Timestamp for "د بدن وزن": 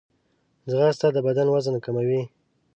1.15-1.75